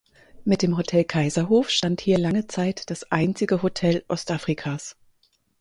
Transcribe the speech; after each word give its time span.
Mit 0.45 0.63
dem 0.63 0.77
Hotel 0.77 1.03
Kaiserhof 1.03 1.69
stand 1.69 2.01
hier 2.01 2.17
lange 2.17 2.47
Zeit 2.47 2.89
das 2.89 3.11
einzige 3.11 3.61
Hotel 3.61 4.03
Ostafrikas. 4.07 4.97